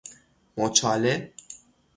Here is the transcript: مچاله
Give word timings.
مچاله 0.57 1.31